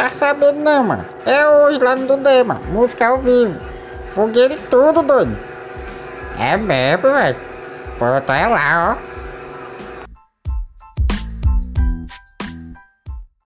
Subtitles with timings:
[0.00, 1.04] tá sabendo não, mano.
[1.26, 2.60] É hoje lá no Dudê, mano.
[2.68, 3.54] Música ao vivo.
[4.14, 5.36] Fogueira e tudo, doido.
[6.38, 7.36] É mesmo, velho.
[7.98, 9.10] Pô, tá lá, ó.